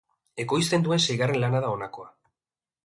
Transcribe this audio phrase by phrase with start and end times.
[0.43, 2.13] Ekoizten duen seigarren lana da honakoa.